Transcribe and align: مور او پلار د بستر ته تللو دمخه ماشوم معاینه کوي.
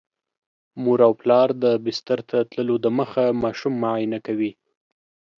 مور 0.83 0.99
او 1.07 1.13
پلار 1.21 1.49
د 1.63 1.65
بستر 1.85 2.19
ته 2.29 2.37
تللو 2.51 2.75
دمخه 2.85 3.25
ماشوم 3.43 3.73
معاینه 3.81 4.19
کوي. 4.25 4.51